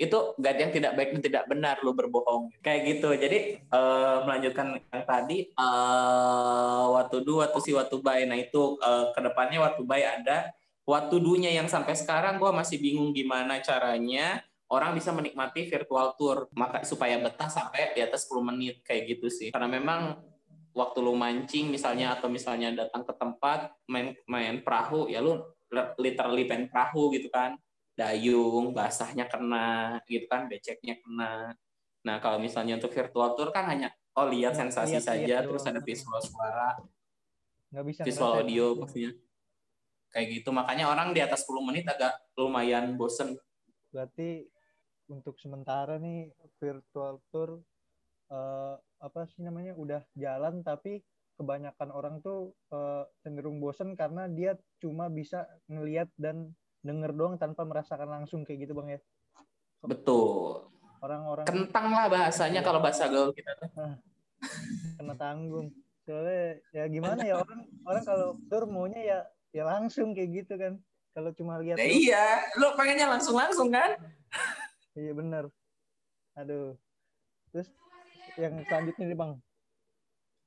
[0.00, 1.76] itu guide yang tidak baik dan tidak benar.
[1.84, 2.50] Lu berbohong.
[2.64, 3.12] Kayak gitu.
[3.12, 9.12] Jadi uh, melanjutkan yang tadi uh, waktu do waktu si waktu buy nah itu uh,
[9.12, 10.50] ke depannya waktu buy ada.
[10.88, 16.48] Waktu dunya yang sampai sekarang gue masih bingung gimana caranya orang bisa menikmati virtual tour.
[16.56, 18.80] Maka supaya betah sampai di atas 10 menit.
[18.80, 19.52] Kayak gitu sih.
[19.52, 20.16] Karena memang
[20.72, 25.42] waktu lu mancing misalnya atau misalnya datang ke tempat main main perahu ya lu
[25.98, 27.58] literally main perahu gitu kan
[28.00, 31.52] dayung, basahnya kena, gitu kan, beceknya kena.
[32.00, 35.68] Nah, kalau misalnya untuk virtual tour kan hanya oh lihat sensasi lihat, saja, lihat terus
[35.68, 36.80] ada visual suara,
[37.68, 39.12] nggak bisa visual audio maksudnya.
[40.10, 43.36] Kayak gitu, makanya orang di atas 10 menit agak lumayan bosen.
[43.94, 44.48] Berarti
[45.06, 47.62] untuk sementara nih virtual tour
[48.30, 51.02] uh, apa sih namanya udah jalan tapi
[51.40, 56.52] kebanyakan orang tuh uh, cenderung bosen karena dia cuma bisa ngelihat dan
[56.84, 59.00] denger doang tanpa merasakan langsung kayak gitu bang ya?
[59.84, 60.68] Betul.
[61.00, 63.68] Orang-orang kentang lah bahasanya kalau bahasa gaul kita tuh.
[65.00, 65.72] Kena tanggung.
[66.04, 69.18] Soalnya ya gimana ya orang orang kalau tur maunya ya
[69.56, 70.76] ya langsung kayak gitu kan.
[71.16, 72.26] Kalau cuma lihat ya iya
[72.60, 73.96] lu pengennya langsung langsung kan?
[74.92, 75.48] Iya bener.
[76.36, 76.76] Aduh.
[77.48, 77.72] Terus
[78.38, 79.32] yang selanjutnya nih bang.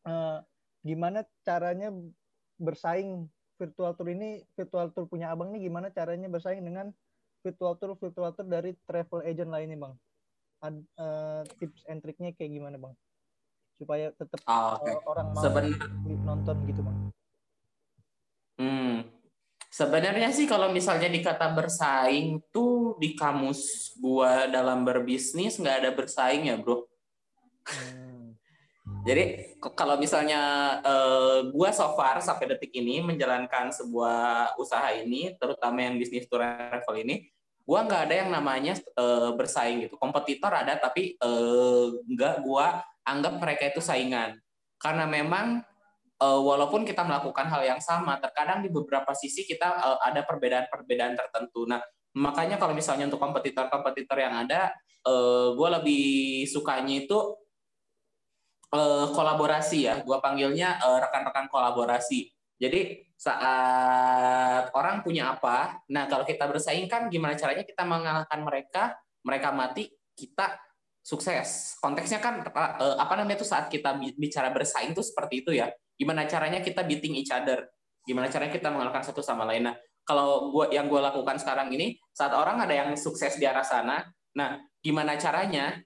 [0.04, 0.38] Uh,
[0.84, 1.90] gimana caranya
[2.60, 6.92] bersaing virtual tour ini virtual tour punya abang nih gimana caranya bersaing dengan
[7.40, 9.94] virtual tour virtual tour dari travel agent lainnya bang?
[10.64, 12.94] Ad, uh, tips and triknya kayak gimana bang?
[13.76, 14.96] Supaya tetap oh, okay.
[15.08, 15.76] orang mau Seben...
[16.24, 16.98] nonton gitu bang.
[18.54, 18.96] Hmm.
[19.74, 26.46] Sebenarnya sih kalau misalnya dikata bersaing tuh di kamus gua dalam berbisnis nggak ada bersaing
[26.46, 26.93] ya bro
[27.68, 28.24] hmm
[29.04, 30.42] jadi kalau misalnya
[30.84, 36.44] uh, gua so far sampai detik ini menjalankan sebuah usaha ini, terutama yang bisnis tour
[36.44, 37.28] travel ini,
[37.68, 39.96] gua nggak ada yang namanya uh, bersaing gitu.
[40.00, 44.40] Kompetitor ada tapi uh, nggak gua anggap mereka itu saingan.
[44.80, 45.64] Karena memang
[46.24, 51.16] uh, walaupun kita melakukan hal yang sama, terkadang di beberapa sisi kita uh, ada perbedaan-perbedaan
[51.16, 51.68] tertentu.
[51.68, 51.84] Nah,
[52.16, 54.76] makanya kalau misalnya untuk kompetitor-kompetitor yang ada,
[55.08, 56.08] uh, gue lebih
[56.48, 57.43] sukanya itu
[58.74, 60.02] uh, kolaborasi ya.
[60.02, 62.34] Gua panggilnya uh, rekan-rekan kolaborasi.
[62.58, 68.84] Jadi saat orang punya apa, nah kalau kita bersaing kan gimana caranya kita mengalahkan mereka,
[69.24, 70.60] mereka mati, kita
[71.04, 71.76] sukses.
[71.80, 75.70] Konteksnya kan uh, apa namanya itu saat kita bicara bersaing itu seperti itu ya.
[76.00, 77.70] Gimana caranya kita beating each other?
[78.04, 79.72] Gimana caranya kita mengalahkan satu sama lain?
[79.72, 83.64] Nah, kalau gua yang gue lakukan sekarang ini, saat orang ada yang sukses di arah
[83.64, 84.04] sana,
[84.36, 85.80] nah gimana caranya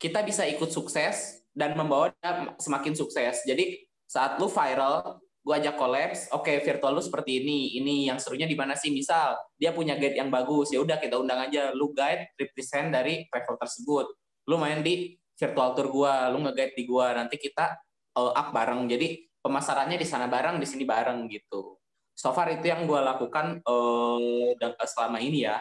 [0.00, 3.44] kita bisa ikut sukses dan membawa dia semakin sukses.
[3.44, 8.16] Jadi saat lu viral, gue ajak kolaps, oke okay, virtual lu seperti ini, ini yang
[8.16, 8.88] serunya di mana sih?
[8.88, 13.28] Misal dia punya guide yang bagus, ya udah kita undang aja, lu guide represent dari
[13.28, 14.06] travel tersebut.
[14.48, 17.76] Lu main di virtual tour gue, lu nge-guide di gue, nanti kita
[18.16, 18.88] uh, up bareng.
[18.88, 21.76] Jadi pemasarannya di sana bareng, di sini bareng gitu.
[22.12, 24.52] So far itu yang gue lakukan uh,
[24.84, 25.60] selama ini ya.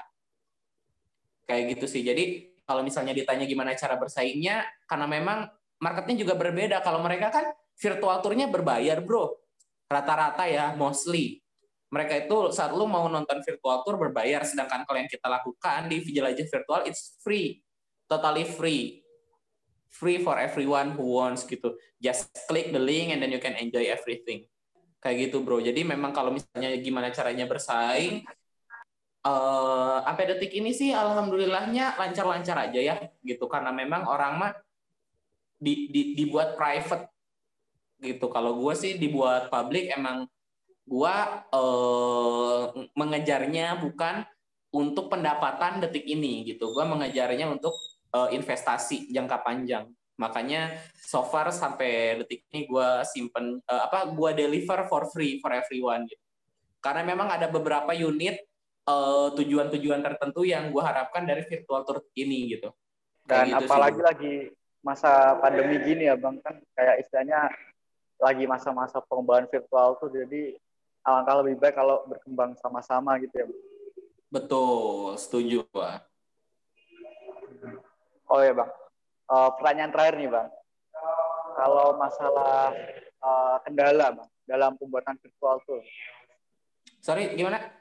[1.47, 2.03] Kayak gitu sih.
[2.03, 5.47] Jadi kalau misalnya ditanya gimana cara bersaingnya, karena memang
[5.79, 6.83] marketnya juga berbeda.
[6.83, 7.45] Kalau mereka kan
[7.79, 9.35] virtual tournya berbayar, bro.
[9.89, 11.41] Rata-rata ya, mostly.
[11.89, 15.97] Mereka itu saat lu mau nonton virtual tour berbayar, sedangkan kalau yang kita lakukan di
[16.05, 17.65] Jelajah Virtual, it's free.
[18.05, 19.01] Totally free.
[19.89, 21.73] Free for everyone who wants gitu.
[21.97, 24.45] Just click the link and then you can enjoy everything.
[25.01, 25.57] Kayak gitu, bro.
[25.57, 28.21] Jadi memang kalau misalnya gimana caranya bersaing,
[29.25, 34.51] uh, sampai detik ini sih alhamdulillahnya lancar-lancar aja ya gitu karena memang orang mah
[35.59, 37.11] di, di, dibuat private
[37.99, 38.31] gitu.
[38.31, 40.25] Kalau gue sih dibuat public emang
[40.89, 41.15] gue
[41.53, 42.63] eh,
[42.95, 44.25] mengejarnya bukan
[44.73, 46.71] untuk pendapatan detik ini gitu.
[46.71, 47.75] Gue mengejarnya untuk
[48.15, 49.85] eh, investasi jangka panjang.
[50.19, 55.51] Makanya so far sampai detik ini gue simpen eh, apa gue deliver for free for
[55.51, 56.23] everyone gitu.
[56.79, 58.39] Karena memang ada beberapa unit
[58.87, 62.71] eh, tujuan-tujuan tertentu yang gue harapkan dari virtual tour ini gitu.
[63.27, 64.35] Dan gitu apalagi sih, lagi
[64.79, 66.39] masa pandemi gini ya bang.
[66.43, 67.51] Kan kayak istilahnya
[68.19, 70.59] lagi masa-masa pengembangan virtual tuh jadi
[71.07, 73.61] alangkah lebih baik kalau berkembang sama-sama gitu ya bang.
[74.29, 76.05] betul setuju pak.
[78.29, 78.69] Oh ya bang.
[79.29, 80.49] Uh, pertanyaan terakhir nih bang.
[81.55, 82.75] Kalau masalah
[83.23, 85.81] uh, kendala bang dalam pembuatan virtual tuh.
[86.99, 87.71] Sorry gimana?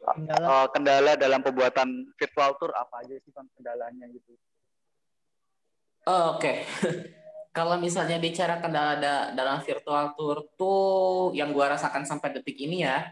[0.00, 0.46] Kendala.
[0.46, 4.38] Uh, kendala dalam pembuatan virtual tour apa aja sih bang kendalanya gitu
[6.04, 6.56] Oh, Oke, okay.
[7.56, 12.84] kalau misalnya bicara kendala da dalam virtual tour tuh yang gua rasakan sampai detik ini
[12.84, 13.08] ya,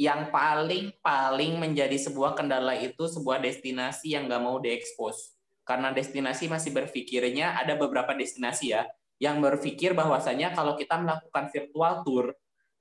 [0.00, 6.50] yang paling paling menjadi sebuah kendala itu sebuah destinasi yang nggak mau diekspos karena destinasi
[6.50, 8.82] masih berpikirnya ada beberapa destinasi ya
[9.22, 12.24] yang berpikir bahwasanya kalau kita melakukan virtual tour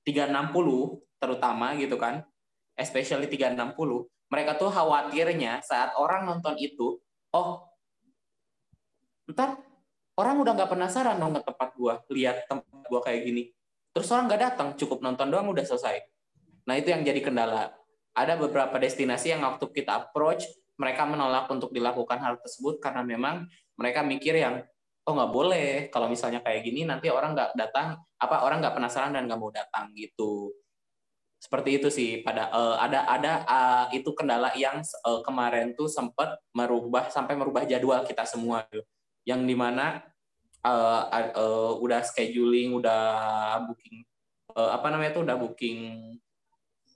[0.02, 2.26] 360 terutama gitu kan
[2.74, 3.78] especially 360
[4.34, 6.98] mereka tuh khawatirnya saat orang nonton itu
[7.38, 7.71] oh
[9.30, 9.62] ntar
[10.18, 13.44] orang udah nggak penasaran dong ke tempat gua lihat tempat gua kayak gini.
[13.92, 16.00] Terus orang nggak datang cukup nonton doang udah selesai.
[16.68, 17.76] Nah itu yang jadi kendala.
[18.12, 20.48] Ada beberapa destinasi yang waktu kita approach
[20.80, 24.64] mereka menolak untuk dilakukan hal tersebut karena memang mereka mikir yang
[25.08, 25.70] oh nggak boleh.
[25.92, 28.00] Kalau misalnya kayak gini nanti orang nggak datang.
[28.22, 30.56] Apa orang nggak penasaran dan nggak mau datang gitu.
[31.42, 32.24] Seperti itu sih.
[32.24, 37.68] Pada uh, ada ada uh, itu kendala yang uh, kemarin tuh sempat merubah sampai merubah
[37.68, 38.86] jadwal kita semua tuh
[39.28, 40.02] yang di mana
[40.66, 43.02] uh, uh, udah scheduling udah
[43.70, 44.06] booking
[44.58, 45.80] uh, apa namanya tuh udah booking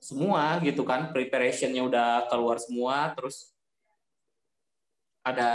[0.06, 1.10] semua gitu kan.
[1.10, 3.10] Preparationnya udah keluar semua.
[3.18, 3.50] Terus
[5.26, 5.52] ada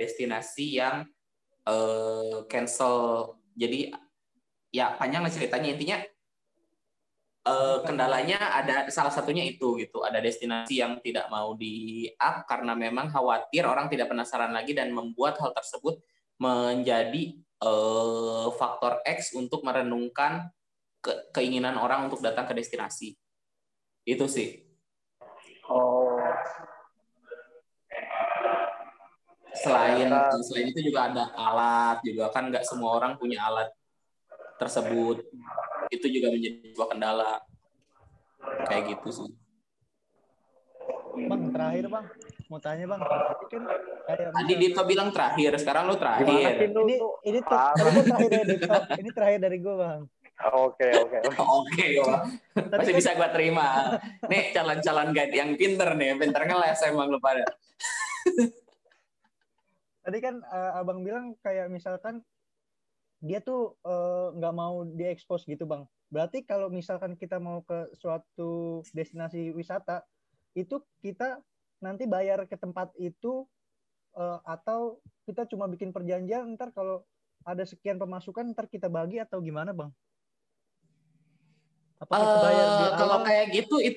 [0.00, 1.04] destinasi yang
[1.68, 3.36] uh, cancel.
[3.52, 3.92] Jadi
[4.72, 5.76] ya panjang ceritanya.
[5.76, 5.98] Intinya
[7.46, 10.02] uh, kendalanya ada salah satunya itu gitu.
[10.02, 14.90] Ada destinasi yang tidak mau di up karena memang khawatir orang tidak penasaran lagi dan
[14.90, 16.02] membuat hal tersebut
[16.36, 20.50] menjadi uh, faktor X untuk merenungkan
[21.00, 23.14] ke keinginan orang untuk datang ke destinasi.
[24.02, 24.66] Itu sih.
[25.66, 26.14] Oh,
[29.56, 30.06] selain
[30.46, 33.72] selain itu juga ada alat juga kan nggak semua orang punya alat
[34.62, 35.26] tersebut
[35.92, 37.32] itu juga menjadi sebuah kendala.
[38.66, 39.30] Kayak gitu sih.
[41.26, 42.06] Bang terakhir bang.
[42.52, 43.00] Mau tanya bang?
[43.00, 43.62] Tadi kan
[44.06, 46.26] kayak tadi Dito bilang terakhir sekarang lu terakhir.
[46.68, 48.76] ini ini tuh tadi terakhir dari Dito.
[49.00, 50.00] Ini terakhir dari gue bang.
[50.52, 51.88] Oke oke oke.
[52.52, 53.96] Masih kan bisa gue terima.
[54.28, 57.42] Nih calon-calon guide yang pinter nih, pinter ngeles emang lu pada.
[60.04, 62.20] Tadi kan uh, abang bilang kayak misalkan
[63.24, 65.84] dia tuh eh, nggak uh, mau diekspos gitu bang.
[66.12, 70.06] Berarti kalau misalkan kita mau ke suatu destinasi wisata,
[70.54, 71.40] itu kita
[71.82, 73.44] nanti bayar ke tempat itu
[74.16, 77.04] uh, atau kita cuma bikin perjanjian ntar kalau
[77.44, 79.90] ada sekian pemasukan ntar kita bagi atau gimana bang?
[82.00, 83.96] Apa kita bayar uh, kalau kayak gitu it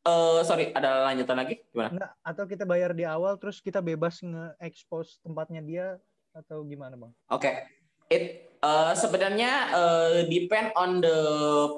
[0.00, 1.60] Uh, sorry, ada lanjutan lagi?
[1.76, 1.92] Gimana?
[1.92, 5.86] Enggak, atau kita bayar di awal terus kita bebas nge-expose tempatnya dia
[6.32, 7.12] atau gimana, Bang?
[7.28, 7.52] Oke.
[7.52, 7.79] Okay.
[8.10, 11.18] It uh, sebenarnya uh, depend on the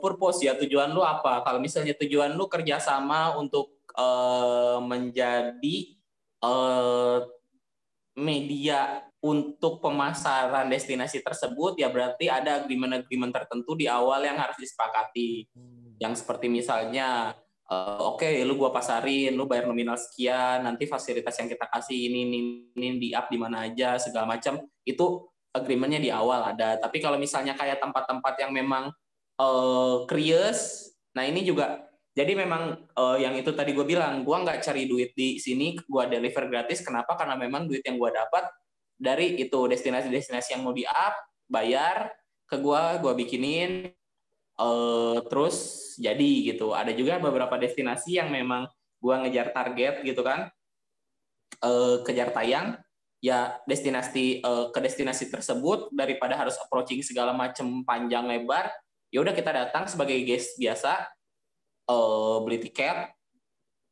[0.00, 1.44] purpose ya, tujuan lu apa.
[1.44, 5.76] Kalau misalnya tujuan lu kerjasama untuk uh, menjadi
[6.40, 7.22] uh,
[8.16, 15.46] media untuk pemasaran destinasi tersebut ya berarti ada agreement-agreement tertentu di awal yang harus disepakati.
[15.54, 15.94] Hmm.
[16.02, 17.36] Yang seperti misalnya
[17.70, 21.94] uh, oke okay, lu gua pasarin lu bayar nominal sekian nanti fasilitas yang kita kasih
[21.94, 22.38] ini ini,
[22.74, 26.80] ini di up di mana aja segala macam itu agreementnya di awal ada.
[26.80, 28.90] Tapi kalau misalnya kayak tempat-tempat yang memang
[29.38, 31.84] uh, curious nah ini juga
[32.16, 36.04] jadi memang uh, yang itu tadi gue bilang gue nggak cari duit di sini gue
[36.08, 36.80] deliver gratis.
[36.80, 37.16] Kenapa?
[37.16, 38.48] Karena memang duit yang gue dapat
[38.96, 41.14] dari itu destinasi-destinasi yang mau di up
[41.48, 42.12] bayar
[42.48, 43.92] ke gue gue bikinin
[44.60, 45.56] uh, terus
[45.96, 46.72] jadi gitu.
[46.72, 48.68] Ada juga beberapa destinasi yang memang
[49.02, 50.48] gua ngejar target gitu kan,
[51.64, 52.78] uh, kejar tayang,
[53.22, 58.74] ya destinasi uh, ke destinasi tersebut daripada harus approaching segala macam panjang lebar,
[59.14, 61.06] ya udah kita datang sebagai guest biasa,
[61.86, 63.14] uh, beli tiket,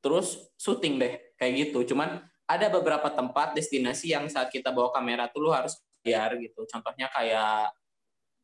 [0.03, 1.95] terus syuting deh kayak gitu.
[1.95, 6.67] Cuman ada beberapa tempat destinasi yang saat kita bawa kamera tuh lu harus bayar gitu.
[6.67, 7.71] Contohnya kayak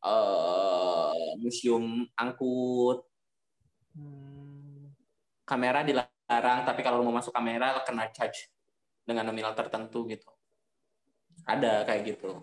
[0.06, 3.02] uh, museum angkut
[3.98, 4.94] hmm.
[5.42, 8.46] kamera dilarang tapi kalau mau masuk kamera kena charge
[9.02, 10.35] dengan nominal tertentu gitu
[11.44, 12.40] ada kayak gitu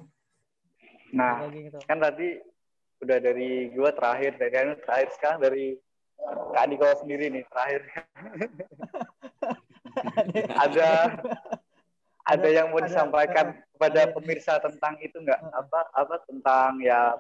[1.14, 1.78] nah gitu.
[1.90, 2.38] kan tadi
[3.02, 5.78] udah dari gua terakhir dari anu terakhir sekarang dari
[6.24, 7.82] Kak Diko sendiri nih terakhir
[10.64, 10.90] ada
[12.24, 17.20] ada yang mau disampaikan kepada pemirsa tentang itu nggak apa apa tentang ya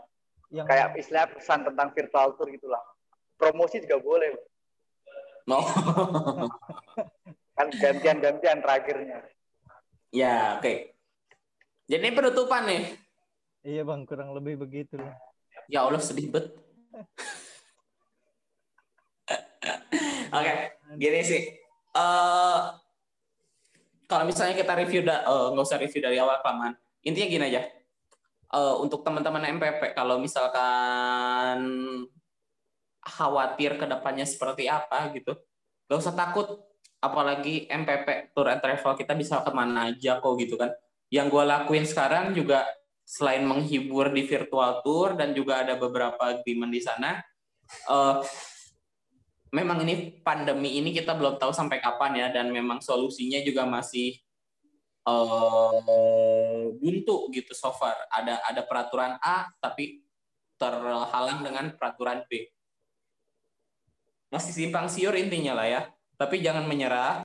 [0.53, 2.79] yang kayak istilah pesan tentang virtual tour gitulah.
[3.41, 4.37] Promosi juga boleh.
[5.49, 5.65] No.
[7.57, 9.25] kan gantian-gantian terakhirnya.
[10.13, 10.61] Ya, oke.
[10.61, 10.92] Okay.
[11.87, 12.83] Jadi penutupan nih.
[13.63, 14.99] Iya bang, kurang lebih begitu.
[15.71, 16.51] Ya Allah sedih bet.
[20.33, 20.57] Oke, okay,
[20.97, 21.41] gini sih.
[21.93, 22.73] Uh,
[24.09, 26.75] kalau misalnya kita review, da, uh, nggak usah review dari awal kelamaan.
[27.05, 27.63] Intinya gini aja
[28.53, 31.59] uh, untuk teman-teman MPP kalau misalkan
[33.03, 35.35] khawatir ke depannya seperti apa gitu.
[35.89, 36.63] Gak usah takut,
[37.03, 40.71] apalagi MPP Tour and Travel kita bisa ke mana aja kok gitu kan.
[41.13, 42.65] Yang gue lakuin sekarang juga
[43.05, 47.21] selain menghibur di virtual tour dan juga ada beberapa agreement di sana,
[47.85, 48.17] uh,
[49.53, 54.17] memang ini pandemi ini kita belum tahu sampai kapan ya dan memang solusinya juga masih
[55.05, 57.93] uh, buntu gitu so far.
[58.09, 60.01] Ada ada peraturan A tapi
[60.57, 62.49] terhalang dengan peraturan B.
[64.33, 65.81] Masih simpang siur intinya lah ya
[66.17, 67.21] tapi jangan menyerah.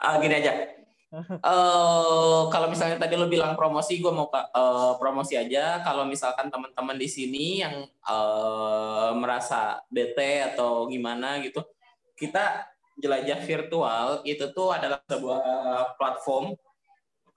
[0.00, 0.77] Uh, gini aja
[1.12, 6.96] uh, kalau misalnya tadi lo bilang promosi gue mau uh, promosi aja kalau misalkan teman-teman
[7.00, 11.64] di sini yang uh, merasa bete atau gimana gitu
[12.18, 15.42] kita jelajah virtual itu tuh adalah sebuah
[15.96, 16.52] platform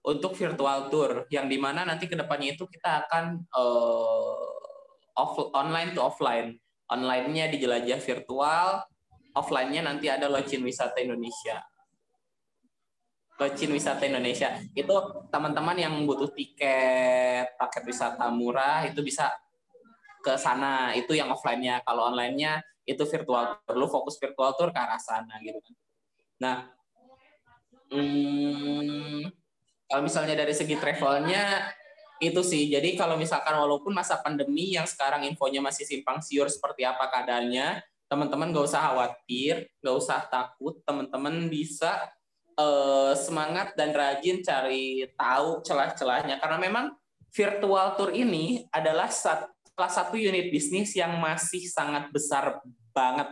[0.01, 5.93] untuk virtual tour yang di mana nanti ke depannya itu kita akan uh, off online
[5.93, 6.57] to offline
[6.91, 8.83] online-nya di jelajah virtual,
[9.31, 11.63] offline-nya nanti ada Locin Wisata Indonesia.
[13.41, 14.93] Locin Wisata Indonesia itu
[15.33, 19.33] teman-teman yang butuh tiket paket wisata murah itu bisa
[20.21, 20.93] ke sana.
[20.93, 21.81] Itu yang offline-nya.
[21.81, 25.73] Kalau online-nya itu virtual perlu fokus virtual tour ke arah sana gitu kan.
[26.37, 26.55] Nah,
[27.89, 29.25] hmm,
[29.89, 31.73] kalau misalnya dari segi travelnya
[32.21, 32.69] itu sih.
[32.69, 37.81] Jadi kalau misalkan walaupun masa pandemi yang sekarang infonya masih simpang siur seperti apa keadaannya,
[38.05, 42.05] teman-teman gak usah khawatir, gak usah takut, teman-teman bisa
[42.57, 46.85] uh, semangat dan rajin cari tahu celah-celahnya karena memang
[47.31, 52.59] virtual tour ini adalah salah satu unit bisnis yang masih sangat besar
[52.91, 53.31] banget.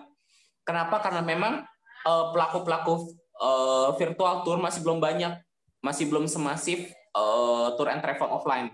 [0.63, 1.03] Kenapa?
[1.03, 1.67] Karena memang
[2.07, 3.11] eh, pelaku-pelaku
[3.43, 5.35] uh, virtual tour masih belum banyak,
[5.83, 8.71] masih belum semasif uh, tour and travel offline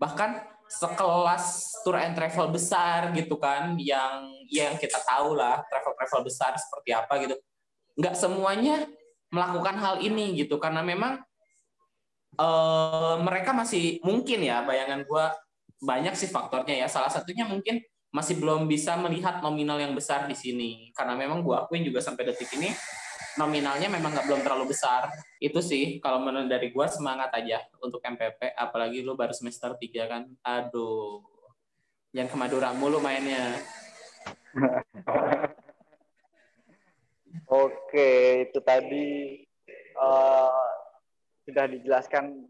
[0.00, 6.20] bahkan sekelas tour and travel besar gitu kan yang yang kita tahu lah travel travel
[6.24, 7.36] besar seperti apa gitu
[8.00, 8.88] nggak semuanya
[9.30, 11.22] melakukan hal ini gitu karena memang
[12.38, 15.24] uh, mereka masih mungkin ya bayangan gue
[15.80, 20.34] banyak sih faktornya ya salah satunya mungkin masih belum bisa melihat nominal yang besar di
[20.34, 22.74] sini karena memang gue akuin juga sampai detik ini
[23.38, 25.12] nominalnya memang nggak belum terlalu besar.
[25.38, 30.10] Itu sih kalau menurut dari gue semangat aja untuk MPP, apalagi lu baru semester 3
[30.10, 30.22] kan.
[30.42, 31.22] Aduh.
[32.10, 33.54] Jangan ke Madura mulu mainnya.
[37.50, 39.38] Oke, itu tadi
[39.98, 40.66] uh,
[41.46, 42.46] sudah dijelaskan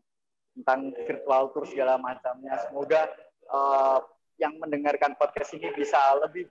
[0.56, 2.56] tentang virtual tour segala macamnya.
[2.68, 3.08] Semoga
[3.48, 4.00] uh,
[4.40, 6.48] yang mendengarkan podcast ini bisa lebih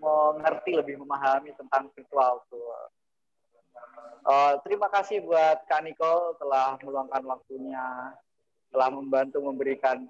[0.00, 2.78] mengerti, lebih memahami tentang virtual tour.
[4.28, 8.12] Uh, terima kasih buat Kak Nicole telah meluangkan waktunya,
[8.68, 10.04] telah membantu memberikan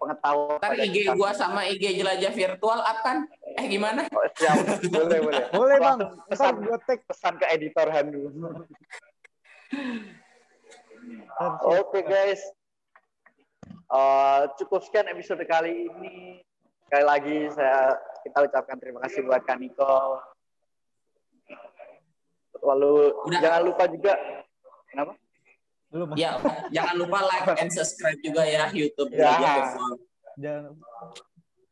[0.00, 0.60] pengetahuan.
[0.60, 1.12] Ntar IG kita.
[1.16, 4.06] gua sama IG jelajah virtual akan eh gimana?
[4.10, 4.56] Oh, siap,
[4.90, 5.44] boleh boleh.
[5.54, 5.98] boleh bang.
[6.26, 8.30] Pesan gua tag pesan ke editor Handu.
[11.64, 12.40] Oke okay, guys,
[13.90, 16.42] uh, cukup sekian episode kali ini.
[16.86, 20.20] Sekali lagi saya kita ucapkan terima kasih buat Kak Nicole
[22.64, 23.40] Lalu Udah.
[23.44, 24.14] jangan lupa juga
[24.88, 25.12] kenapa?
[25.92, 26.08] Belum.
[26.18, 26.40] Ya,
[26.74, 29.36] jangan lupa like and subscribe juga ya YouTube ya.
[30.40, 30.74] Jangan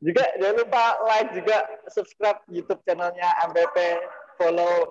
[0.02, 3.76] juga jangan lupa like juga subscribe YouTube channelnya MPP,
[4.34, 4.90] follow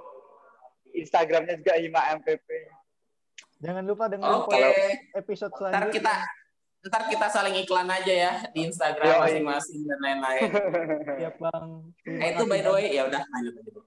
[0.96, 2.48] Instagramnya juga Hima MPP.
[3.62, 5.12] Jangan lupa dengan okay.
[5.14, 5.84] episode selanjutnya.
[5.84, 6.16] Ntar kita
[6.82, 10.50] ntar kita saling iklan aja ya di Instagram masing-masing dan lain-lain.
[11.22, 11.70] Siap bang.
[12.10, 13.82] Eh, itu by the way ya udah lanjut aja.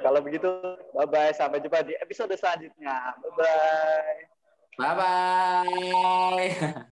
[0.00, 0.48] Kalau begitu,
[0.92, 1.32] bye-bye.
[1.32, 3.16] Sampai jumpa di episode selanjutnya.
[3.20, 4.16] Bye-bye.
[4.76, 6.76] Bye-bye.